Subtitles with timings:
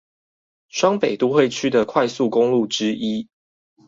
[0.67, 3.29] 雙北都會區的快速公路之一